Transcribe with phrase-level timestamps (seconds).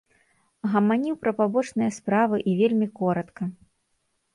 [0.75, 3.43] Гаманіў пра пабочныя справы і вельмі коратка.